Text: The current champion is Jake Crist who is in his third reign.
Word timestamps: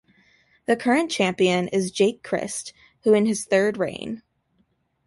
The 0.65 0.75
current 0.75 1.11
champion 1.11 1.67
is 1.67 1.91
Jake 1.91 2.23
Crist 2.23 2.73
who 3.03 3.13
is 3.13 3.17
in 3.19 3.25
his 3.27 3.45
third 3.45 3.77
reign. 3.77 4.23